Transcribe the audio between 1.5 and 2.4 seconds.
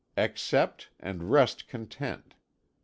content.